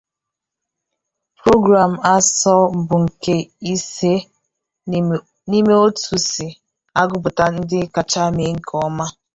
Program 1.41 1.91
a 2.13 2.13
so 2.37 2.55
bụ 2.87 2.95
nke 3.05 3.35
ise 3.73 4.13
n'ime 5.49 5.73
otu 5.85 6.13
si 6.29 6.47
agụpụta 6.99 7.45
ndi 7.57 7.79
kacha 7.93 8.23
mee 8.35 8.53
nke 8.57 8.73
ọma. 8.87 9.05